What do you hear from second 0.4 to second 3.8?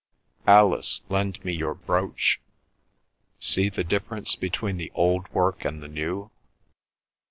Alice, lend me your brooch. See